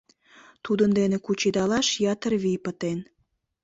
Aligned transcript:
Тудын 0.65 0.91
дене 0.99 1.17
кучедалаш 1.25 1.87
ятыр 2.13 2.33
вий 2.43 2.59
пытен. 2.63 2.99